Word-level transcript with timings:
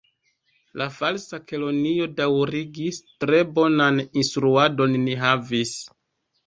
La 0.81 0.87
Falsa 0.95 1.39
Kelonio 1.51 2.07
daŭrigis: 2.21 3.01
"Tre 3.25 3.43
bonan 3.61 4.05
instruadon 4.09 5.03
ni 5.07 5.21
havis.» 5.25 5.79